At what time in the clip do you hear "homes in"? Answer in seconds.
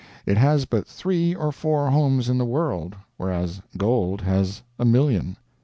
1.91-2.39